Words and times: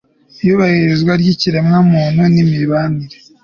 iyubahirizwa 0.41 1.11
ry 1.21 1.27
ikiremwamuntu 1.33 2.21
n 2.33 2.35
imibanire 2.43 3.17